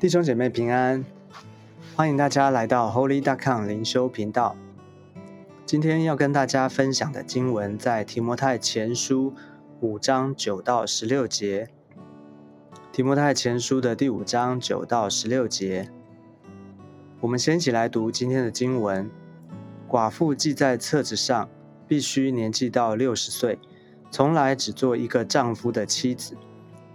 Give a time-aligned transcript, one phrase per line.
[0.00, 1.04] 弟兄姐妹平安，
[1.96, 4.54] 欢迎大家来到 Holy Dot Com 灵修频道。
[5.66, 9.34] 今天要跟大家分享的经文在提摩太前书
[9.80, 11.68] 五章九到十六节。
[12.92, 15.90] 提摩太前书的第五章九到十六节，
[17.20, 19.10] 我们先一起来读今天的经文。
[19.88, 21.48] 寡妇记在册子上，
[21.88, 23.58] 必须年纪到六十岁，
[24.12, 26.36] 从来只做一个丈夫的妻子，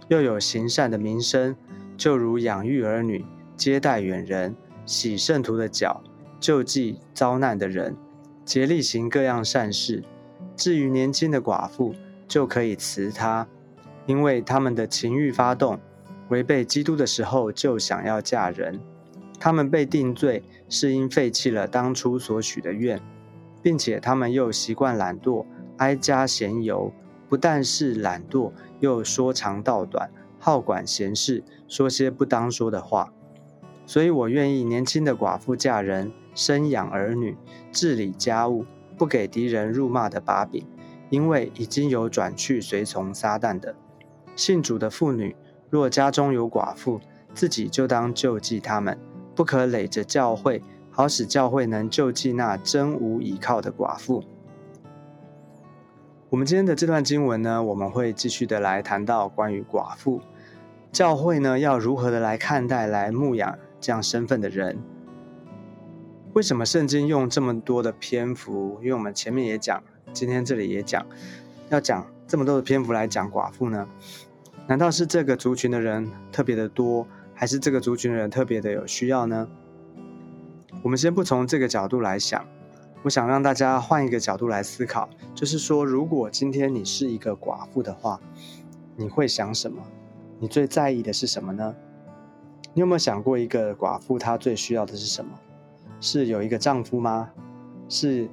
[0.08, 1.54] 又有行善的名声。
[1.96, 3.24] 就如养育儿女、
[3.56, 4.54] 接待远人、
[4.84, 6.02] 洗圣徒的脚、
[6.40, 7.96] 救济遭难的人、
[8.44, 10.02] 竭力行各样善事。
[10.56, 11.94] 至于年轻的寡妇，
[12.28, 13.46] 就可以辞她，
[14.06, 15.80] 因为他们的情欲发动，
[16.28, 18.80] 违背基督的时候就想要嫁人。
[19.40, 23.00] 他们被定罪，是因废弃了当初所许的愿，
[23.62, 25.44] 并且他们又习惯懒惰，
[25.78, 26.92] 哀家闲游。
[27.28, 30.08] 不但是懒惰，又说长道短。
[30.38, 31.42] 好管闲事，
[31.74, 33.12] 说些不当说的话，
[33.84, 37.36] 所以我愿意年轻的寡妇嫁人，生养儿女，
[37.72, 38.64] 治理家务，
[38.96, 40.64] 不给敌人辱骂的把柄，
[41.10, 43.74] 因为已经有转去随从撒旦的
[44.36, 45.34] 信主的妇女，
[45.68, 47.00] 若家中有寡妇，
[47.34, 48.96] 自己就当救济他们，
[49.34, 54.22] 不可累着教会，好使教会能救济那真无依靠的寡妇。
[56.30, 60.20] 我们今天的这段经文呢，我们会继续的来谈到关于寡妇。
[60.94, 64.78] 教会呢，要如何的来看待、来牧养这样身份的人？
[66.34, 68.78] 为什么圣经用这么多的篇幅？
[68.80, 71.04] 因为我们前面也讲，今天这里也讲，
[71.68, 73.88] 要讲这么多的篇幅来讲寡妇呢？
[74.68, 79.48] 难道是这个族群的人特别的多，还是这个族群的人特别的有需要呢？
[80.80, 82.46] 我们先不从这个角度来想，
[83.02, 88.20] 我想让大家换一个角度来思考，就是说，如果今天你是一个寡妇的话，
[88.94, 89.82] 你会想什么？
[90.38, 91.74] 你最在意的是什么呢？
[92.74, 95.30] 你有没有想过，一个寡妇她最需要的是什么？
[96.00, 97.30] 是有一个丈夫吗？
[97.88, 98.28] 是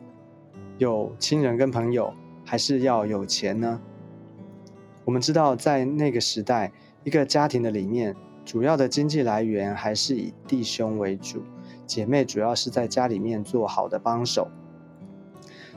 [0.77, 2.13] 有亲人跟朋友，
[2.43, 3.79] 还是要有钱呢？
[5.05, 6.71] 我们知道，在那个时代，
[7.03, 11.43] 一个家庭的里面，主要的经济来源还是以弟兄为主，
[11.85, 14.47] 姐妹主要是在家里面做好的帮手。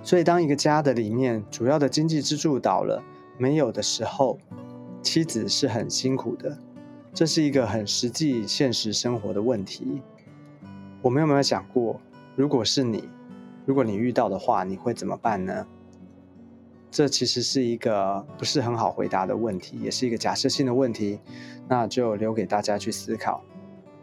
[0.02, 3.02] 所以，当一个家的里面主要的经济支柱倒了，
[3.38, 4.38] 没有的时候，
[5.04, 6.58] 妻子是很辛苦的，
[7.12, 10.00] 这是一个很实际、现实生活的问题。
[11.02, 12.00] 我们有没有想过，
[12.34, 13.06] 如果是你，
[13.66, 15.66] 如果你遇到的话，你会怎么办呢？
[16.90, 21.20] 这其实是一个不是很好回答的问题，也是一个假设性的问题，
[21.68, 23.44] 那就留给大家去思考。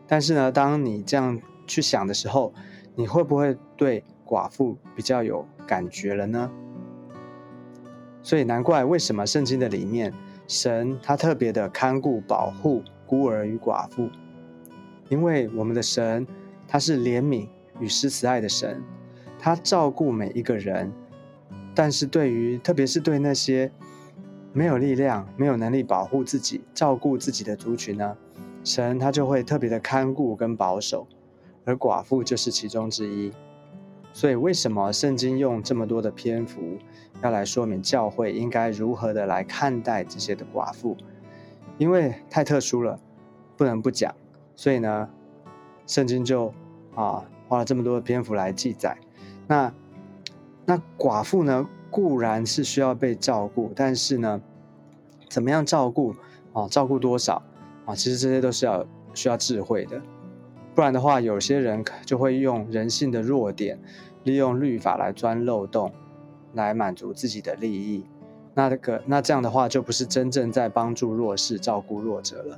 [0.05, 2.53] 但是呢，当你这样去想的时候，
[2.95, 6.51] 你会不会对寡妇比较有感觉了呢？
[8.21, 10.13] 所以难怪为什么圣经的里面。
[10.51, 14.09] 神他特别的看顾保护孤儿与寡妇，
[15.07, 16.27] 因为我们的神
[16.67, 17.47] 他是怜悯
[17.79, 18.83] 与施慈爱的神，
[19.39, 20.91] 他照顾每一个人，
[21.73, 23.71] 但是对于特别是对那些
[24.51, 28.17] 没有力量、没有能力保护自己、照顾自己的族群呢，
[28.61, 31.07] 神他就会特别的看顾跟保守，
[31.63, 33.31] 而寡妇就是其中之一。
[34.13, 36.77] 所以，为什么圣经用这么多的篇幅
[37.23, 40.97] 要来说明教会应该如何的来看待这些的寡妇？
[41.77, 42.99] 因为太特殊了，
[43.55, 44.13] 不能不讲。
[44.55, 45.09] 所以呢，
[45.87, 46.53] 圣经就
[46.93, 48.97] 啊花了这么多的篇幅来记载。
[49.47, 49.73] 那
[50.65, 54.41] 那寡妇呢，固然是需要被照顾，但是呢，
[55.29, 56.13] 怎么样照顾
[56.53, 56.67] 啊？
[56.67, 57.41] 照顾多少
[57.85, 57.95] 啊？
[57.95, 60.01] 其实这些都是要需要智慧的。
[60.73, 63.77] 不然的话，有些人就会用人性的弱点，
[64.23, 65.91] 利用律法来钻漏洞，
[66.53, 68.05] 来满足自己的利益。
[68.53, 72.57] 那这个那这样的话，就不是真正在帮助弱势、照顾弱者了。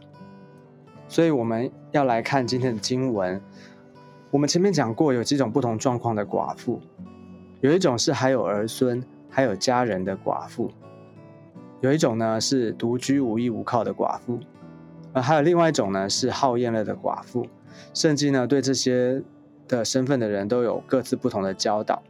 [1.08, 3.42] 所以我们要来看今天的经文。
[4.32, 6.82] 我们前面讲过，有几种不同状况的寡妇，
[7.62, 10.72] 有一种是还有儿孙、还有家人的寡妇，
[11.82, 14.40] 有一种呢是独居无依无靠的寡妇，
[15.14, 17.46] 而还有另外一种呢是好厌乐的寡妇。
[17.94, 19.22] 甚至呢，对这些
[19.68, 22.02] 的身份的人都有各自不同的教导。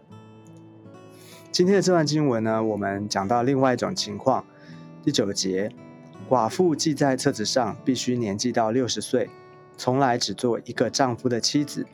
[1.51, 4.43] 今天的这段经文呢，我们讲到另外一种情况，
[5.03, 5.71] 第九节，
[6.27, 9.29] 寡妇记在册子上，必须年纪到六十岁，
[9.77, 11.85] 从来只做一个丈夫的妻子，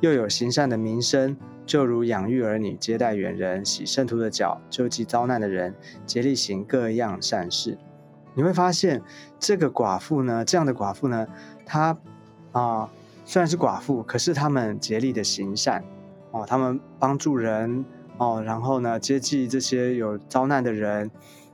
[0.00, 1.34] 又有行善的名声，
[1.64, 5.74] 就如养育儿女、接待远人、洗圣徒的脚、救济遭难的人、
[6.04, 7.78] 竭力行各样善事。
[8.34, 9.00] 你会发现，
[9.40, 11.26] 这个寡妇呢，这样的寡妇呢，
[11.64, 11.96] 她
[12.52, 12.90] 啊。
[13.28, 15.82] 虽然是寡妇，可是他们竭力的行善，
[16.30, 17.84] 哦，他们帮助人，
[18.18, 21.10] 哦，然后呢，接济这些有遭难的人，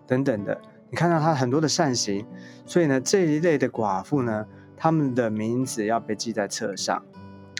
[0.06, 0.60] 等等的。
[0.90, 2.26] 你看到他很多的善行，
[2.66, 4.46] 所以呢，这一类的寡妇呢，
[4.76, 7.02] 他们的名字要被记在册上，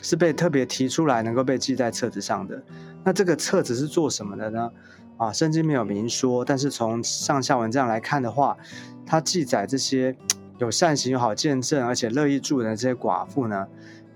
[0.03, 2.61] 是被特别提出来能够被记在册子上的。
[3.03, 4.69] 那这个册子是做什么的呢？
[5.17, 8.55] 啊，圣经没有明说，但是从上下文这样来看的话，
[9.07, 10.15] 它记载这些
[10.59, 13.67] 有善行、有好见证，而且乐意助人的这些寡妇呢，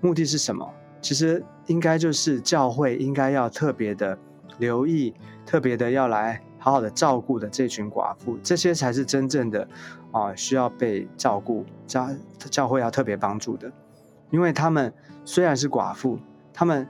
[0.01, 0.67] 目的是什么？
[1.01, 4.17] 其实应该就是教会应该要特别的
[4.57, 5.13] 留意，
[5.45, 9.67] 特别的要来好好的照顾的这群寡妇，这些才是真正的
[10.11, 13.71] 啊需要被照顾教教会要特别帮助的，
[14.31, 16.19] 因为他们虽然是寡妇，
[16.53, 16.87] 他们。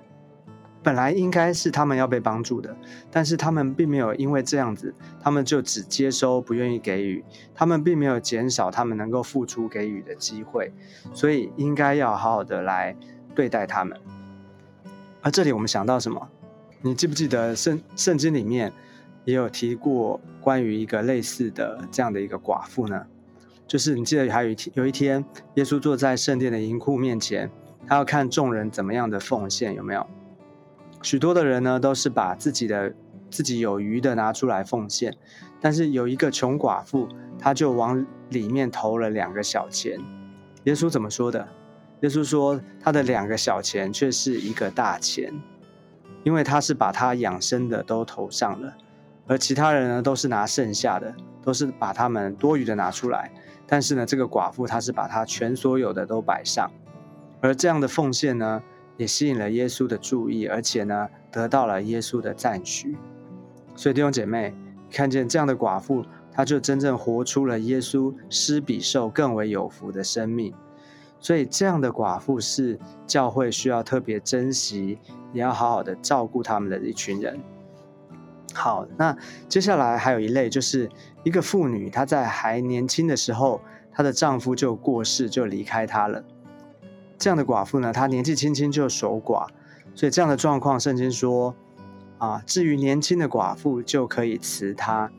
[0.88, 2.74] 本来应该是他们要被帮助的，
[3.12, 7.22] 但是他们并没有因为这样子，他们就只接收，不愿意给予。
[7.54, 10.72] 他们并没有减少他们能够付出给予的机会，
[11.14, 12.96] 所以应该要好好的来
[13.36, 14.00] 对待他们。
[15.22, 16.26] 而这里我们想到什么？
[16.82, 18.72] 你记不记得圣圣经里面
[19.26, 23.06] 也有提过关于一个类似的这样的一个寡妇呢？
[23.68, 25.26] 就是你记得还有一天，有一天
[25.56, 27.52] 耶稣坐在圣殿的银库面前，
[27.86, 30.08] 他要看众人怎么样的奉献，有没有？
[31.02, 32.94] 许多的人呢，都是把自己的
[33.30, 35.16] 自己有余的拿出来奉献，
[35.62, 37.08] 但是有一个穷寡妇，
[37.40, 40.00] 她就往里面投了两个小钱。
[40.64, 41.48] 耶稣怎么说的？
[42.02, 45.34] 耶稣说，他的两个小钱却是一个大钱，
[46.24, 48.72] 因为他是把他养生的都投上了，
[49.26, 51.12] 而其他人呢，都是拿剩下的，
[51.42, 53.32] 都是把他们多余的拿出来。
[53.66, 56.70] 但是呢，这个寡妇她是把她全所有的都摆上，
[57.42, 58.62] 而这样的奉献呢？
[58.98, 62.98] 也吸引了耶稣的注意，而且呢，得到了耶稣的赞许。
[63.76, 64.54] 所以弟兄姐妹
[64.92, 70.54] 看见这样的寡妇，她就真正活出了耶稣施比受更为有福的生命。
[71.20, 75.00] 所以这样的寡妇是教会需要特别珍惜，
[75.34, 77.40] 也要好好的照顾他们的一群人。
[78.54, 79.16] 好，那
[79.48, 80.90] 接下来还有一类，就是
[81.24, 83.62] 一个妇女，她在还年轻的时候，
[83.92, 86.24] 她的丈夫就过世，就离开她了。
[87.18, 89.48] 这样的寡妇呢，她年纪轻轻就守寡，
[89.96, 91.56] 所以这样的状况，圣经说，
[92.18, 95.12] 啊，至于年轻的寡妇就可以辞她，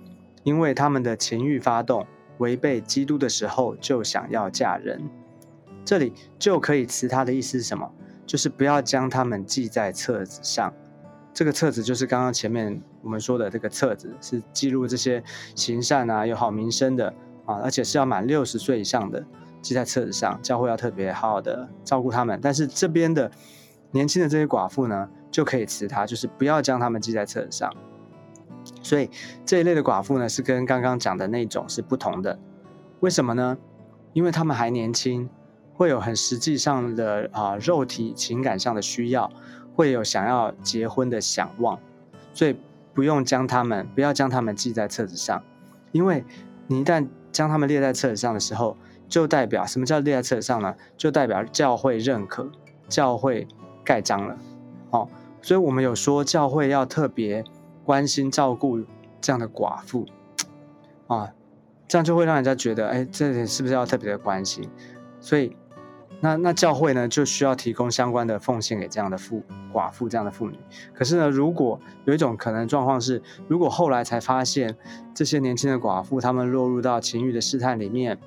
[0.45, 2.07] 因为他们的情欲发动，
[2.39, 5.09] 违背基督的时候就想要嫁人。
[5.85, 7.91] 这里就可以辞她的意思是什么？
[8.27, 10.73] 就是不要将他们记在册子上。
[11.33, 15.23] 这个册子就是刚刚前面我们说的这个册子，是记录这些
[15.55, 17.09] 行善啊、有好名声的
[17.47, 19.25] 啊，而且是要满六十岁以上的。
[19.61, 22.39] 记在册子上，教会要特别好好的照顾他们。
[22.43, 23.31] 但是这边的
[23.91, 27.73] 年轻的这些寡妇呢，就可以辞他，就是不要将他们记在册子上。
[28.83, 29.11] 所以
[29.47, 32.39] 这一类的寡妇呢，是跟刚刚讲的那种是不同的。
[33.01, 33.57] 为什么呢？
[34.13, 35.29] 因为他们还年轻，
[35.75, 39.31] 会有很实际上的啊肉体情感上的需要，
[39.75, 41.79] 会有想要结婚的想望，
[42.33, 42.57] 所以
[42.93, 45.43] 不用将他们，不要将他们记在册子上。
[45.93, 46.25] 因为
[46.67, 48.77] 你一旦将他们列在册子上的时候，
[49.09, 50.75] 就代表什么叫列在册上呢？
[50.97, 52.51] 就代表教会认可，
[52.89, 53.49] 教会
[53.83, 54.37] 盖章了，
[54.91, 55.09] 哦，
[55.41, 57.43] 所以我们有说教会要特别
[57.85, 58.79] 关心照顾
[59.21, 60.05] 这样的寡妇，
[61.07, 61.33] 啊，
[61.89, 64.69] 这样就会让人家觉得，哎，这里是不是要特别的关心？
[65.21, 65.57] 所以，
[66.21, 69.43] 那那教会呢就需要提供相关的奉献给这样的妇
[69.73, 70.59] 寡妇这样的妇女。
[70.93, 74.77] 可是呢，如果有一种可能状况是，如果后来才发现
[75.15, 78.19] 这些年轻的寡妇她们落入到情欲的试探里面。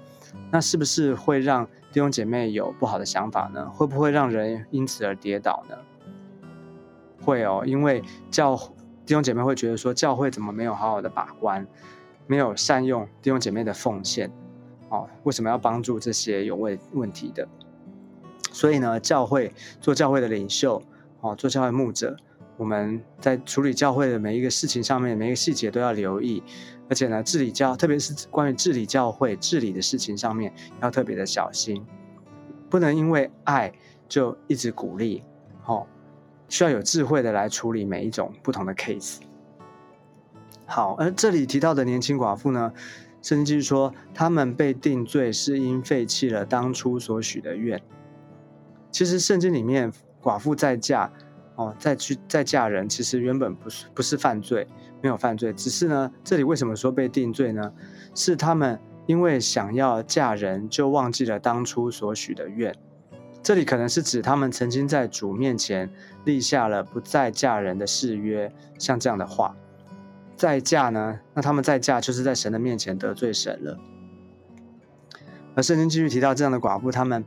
[0.51, 3.69] 那是不是会让弟兄姐妹有不好的想法呢？
[3.69, 5.75] 会不会让人因此而跌倒呢？
[7.23, 8.55] 会哦，因为教
[9.05, 11.65] 弟兄姐妹会觉得说，教会怎么没有好好的把关，
[12.27, 14.31] 没有善用弟兄姐妹的奉献？
[14.89, 17.47] 哦，为什么要帮助这些有问问题的？
[18.51, 20.81] 所以呢，教会做教会的领袖，
[21.21, 22.17] 哦，做教会牧者。
[22.57, 26.43] 我们在处理教会的每一个事情上面，每一个细节都要留意，
[26.91, 31.81] 而且呢，治理教，特别是关于治理教会治理的事情上面，要特别的小心，
[32.69, 33.71] 不能因为爱
[34.09, 35.23] 就一直鼓励，
[35.65, 35.87] 哦，
[36.49, 39.19] 需要有智慧的来处理每一种不同的 case。
[40.65, 42.73] 好，而这里提到的年轻寡妇呢，
[43.21, 47.81] 圣经说，他们被定罪是因废弃了当初所许的愿。
[48.91, 49.89] 其实圣经里面
[50.21, 51.09] 寡妇再嫁。
[51.55, 54.65] 哦，再去再嫁人，其实原本不是不是犯罪，
[55.01, 57.71] 没有犯罪，只是呢，这里为什么说被定罪呢？
[58.15, 62.73] 是他们因为想要嫁人，就忘记了当初所许的愿。
[63.43, 65.91] 这里可能是指他们曾经在主面前
[66.25, 69.55] 立下了不再嫁人的誓约，像这样的话，
[70.35, 73.77] 再嫁呢，那他们再嫁就是在神的面前得罪神了。
[75.53, 77.23] 而圣经继续提到这样的寡妇，他们。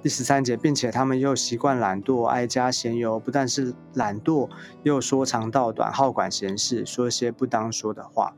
[0.00, 3.18] 第十三节，并且他们又习惯懒惰，爱加闲游。
[3.18, 4.48] 不但是懒惰，
[4.84, 8.34] 又说长道短，好管闲事，说一些不当说的话。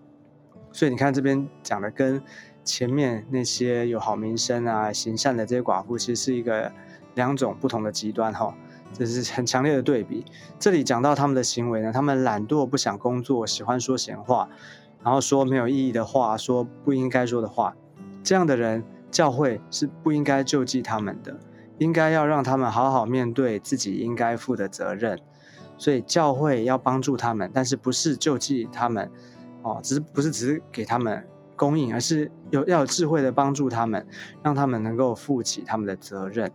[0.72, 2.22] 所以你看这边讲的跟
[2.64, 6.72] 前面那些有好名声啊、行善的这些寡妇，其实是一个
[7.14, 8.54] 两种不同的极端哈，
[8.94, 10.24] 这是很强烈的对比。
[10.58, 14.48] 这里讲到他们的行为呢，他们懒惰，不想工作，喜欢说闲话，
[15.02, 17.74] 然后说没有意义的话，说不应该说的话，
[18.22, 21.36] 这样的人，教会是不应该救济他们的，
[21.80, 25.18] 应该要让他们好好面对自己应该负的责任。
[25.78, 29.10] 所以教会要帮助他们，但是不是救济他们，
[29.62, 34.06] 哦，只是不是只是给他们供应，而是有要有智慧的帮助他们，
[34.42, 36.52] 让他们能够负起他们的责任。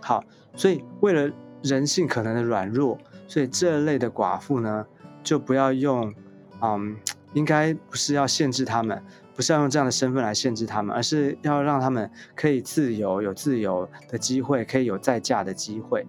[0.00, 1.30] 好，所以为了
[1.62, 2.96] 人性可能的软弱，
[3.28, 4.86] 所以这类的寡妇呢，
[5.22, 6.14] 就不要用，
[6.62, 6.96] 嗯，
[7.34, 9.04] 应该不是要限制他们，
[9.36, 16.04] 不是要用这样的身份来限制他们，而是要让他们可以自由，有自由的机会，可以有再嫁的机会，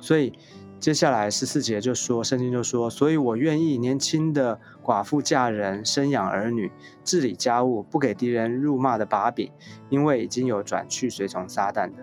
[0.00, 0.32] 所以。
[0.80, 6.72] 接下来十四节就说，圣经就说，所以我愿意年轻的寡妇嫁人，生养儿女，
[7.04, 9.52] 治理家务，不给敌人辱骂的把柄，
[9.90, 12.02] 因为已经有转去随从撒旦的。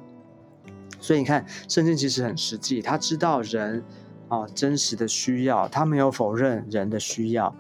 [0.99, 3.83] 所以你看，圣经其实很实际，他知道人
[4.27, 7.55] 啊真实的需要，他没有否认人的需要。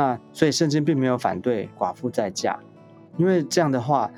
[0.00, 2.58] 那所以圣经并没有反对寡妇再嫁，
[3.18, 4.10] 因为这样的话。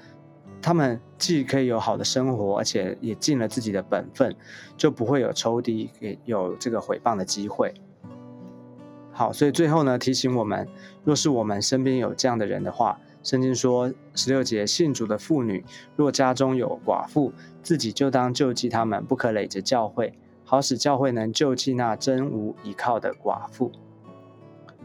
[0.64, 4.32] 他们既可以有好的生活，而且也尽了自己的本分，
[4.76, 7.74] 就不会有仇敌给有这个毁谤的机会。
[9.10, 10.68] 好，所以最后呢，提醒我们，
[11.02, 15.64] 若是我们身边有这样的人的话，圣经说十六节，信主的妇女，
[15.96, 23.72] 若家中有寡妇，自己就当救济他们，不可累着教会，好使教会能救济那真无依靠的寡妇。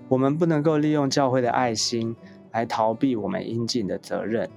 [0.07, 2.15] 我们不能够利用教会的爱心
[2.51, 4.49] 来逃避我们应尽的责任。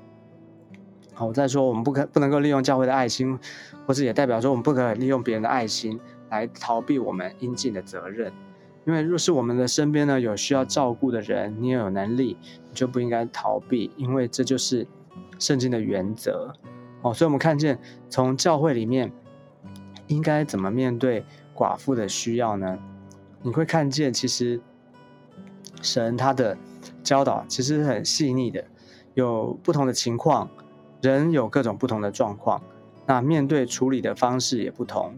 [1.12, 3.38] 好我再说，我们不可不能够利用教会的爱心，
[3.86, 8.32] 或者也代表说，我们不可利用别人的爱心来逃避我们应尽的责任。
[8.86, 14.86] 因为若是我们的身边呢有需要照顾的人，你也有能力，你就不应该逃避，因为这就是
[15.38, 16.54] 圣经的原则。
[17.02, 17.78] 哦，所以我们看见
[18.08, 19.12] 从教会里面
[20.06, 22.78] 应该怎么面对寡妇的需要呢？
[23.42, 24.58] 你会看见，其实
[25.80, 26.56] 神他的
[27.02, 28.64] 教导其实很细腻的，
[29.14, 30.48] 有不同的情况。
[31.02, 32.60] 人有各种不同的状况，
[33.06, 35.14] 那面对处理的方式也不同。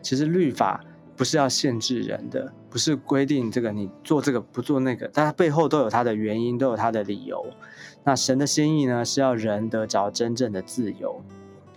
[0.00, 0.82] 其实律法
[1.14, 7.44] 不是要限制人的，不是规定这个你做这个不做那个，它背后都有它的原因，都有它的理由。
[8.02, 11.20] 那神的心意呢，是要人得着真正的自由。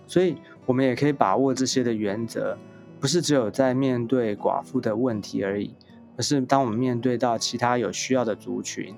[0.06, 2.56] 所以，我们也可以把握这些的原则，
[2.98, 5.74] 不是只有在面对寡妇的问题而已，
[6.16, 8.94] 而是当我们面对到其他有需要的族群，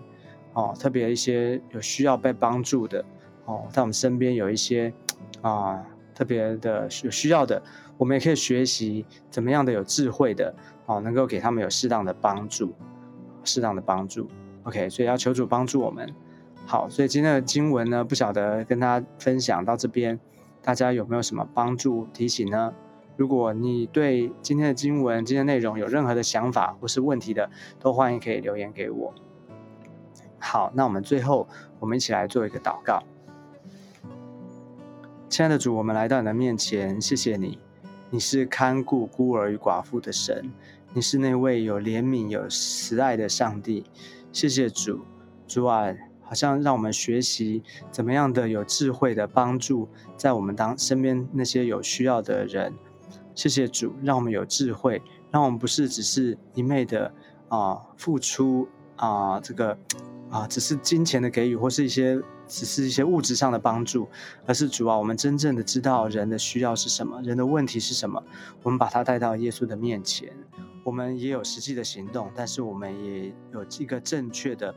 [0.52, 3.04] 哦，特别一些有需要被帮助的。
[3.44, 4.92] 哦，在我们身边有一些
[5.40, 5.80] 啊
[6.14, 7.62] 特别的有需要的，
[7.96, 10.54] 我们也可以学习怎么样的有智慧的
[10.86, 12.74] 哦，能够给他们有适当的帮助，
[13.44, 14.28] 适当的帮助。
[14.64, 16.12] OK，所以要求主帮助我们。
[16.66, 20.18] 好，所以今天的经文呢，不晓得跟大家分享到这边，
[20.60, 22.74] 大家有没有什么帮助提醒呢？
[23.16, 29.14] 如果你对今天的经文、今天内容有任何的想法或是问题的，都欢迎可以留言给我。
[30.38, 31.48] 好，那我们最后
[31.80, 33.02] 我们一起来做一个祷告。
[35.28, 37.58] 亲爱的主，我们来到你的面前，谢谢你，
[38.10, 40.52] 你是看顾孤儿与寡妇的神，
[40.92, 43.84] 你是那位有怜悯、有慈爱的上帝。
[44.30, 45.00] 谢谢主，
[45.48, 45.86] 主啊，
[46.22, 52.72] 好像让我们学习怎么样的有智慧的帮助在我们当身边那些有需要的人。
[53.36, 55.00] 谢谢主，让我们有智慧，
[55.30, 57.14] 让我们不是只是一昧的
[57.48, 58.66] 啊付出
[58.96, 59.78] 啊这个
[60.28, 62.20] 啊只是金钱的给予或是一些。
[62.48, 64.08] 只是一些物质上的帮助，
[64.46, 68.22] 而是主啊，我们真正的知道人的需要是什么，人的问题是什么，
[68.62, 70.32] 我们把它带到耶稣的面前。
[70.84, 74.72] 我们也有实际的行动，但是我们也有一个正确的、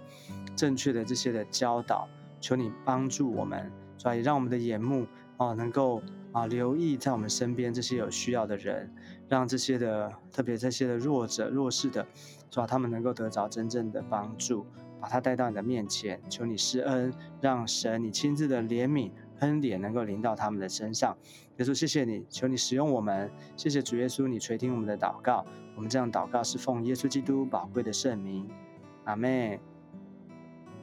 [0.55, 2.09] 正确的这些的教导。
[2.41, 5.05] 求你帮助我们，所以让我们的眼目
[5.37, 6.01] 啊，能够
[6.39, 8.91] 啊留意在我们身边这些有需要的人，
[9.27, 12.05] 让这些的特别这些的弱者、弱势的，
[12.49, 14.65] 主啊，他们能够得着真正的帮助。
[15.01, 21.17] 把他带到你的面前，求你施恩，让神你亲自的怜悯恩典能够临到他们的身上。
[21.55, 25.45] 耶稣，谢谢你，求你使用我们，谢谢主耶稣，你垂听我们的祷告。
[25.77, 28.45] 我们这样祷告是奉耶稣基督宝贵的圣名，
[29.05, 29.61] 阿妹。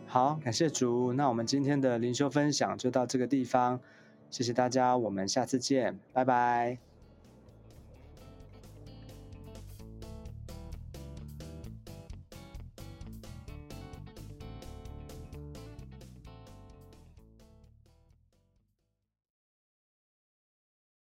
[0.06, 1.12] 好，感谢主。
[1.12, 3.78] 那我们今天的灵修分享就到这个地方，
[4.30, 6.85] 谢谢大家，我们下次见，拜拜。